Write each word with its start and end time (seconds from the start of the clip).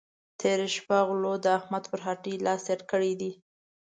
تېره 0.39 0.67
شه 0.73 0.97
غلو 1.07 1.33
د 1.43 1.45
احمد 1.57 1.83
پر 1.91 1.99
هټۍ 2.07 2.35
لاس 2.45 2.61
تېر 2.67 2.81
کړی 2.91 3.13
دی. 3.19 3.31